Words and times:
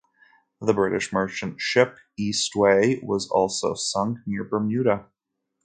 The 0.59 0.73
British 0.73 1.13
merchant 1.13 1.61
ship 1.61 1.95
"Eastway" 2.19 3.03
was 3.03 3.29
also 3.29 3.75
sunk 3.75 4.17
near 4.25 4.43
Bermuda. 4.43 5.05